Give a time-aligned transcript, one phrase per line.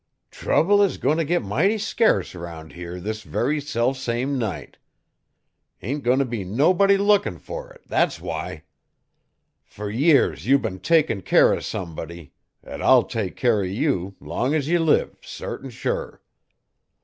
[0.31, 4.79] Trouble 's goiti' t' git mighty scurce 'round here this very selfsame night.
[5.83, 8.63] Ain't goin' t' be nobody lookin' fer it thet's why.
[9.63, 12.33] Fer years ye've been takin' care o' somebody
[12.63, 16.23] et I'll take care 'o you, long's ye live sartin sure.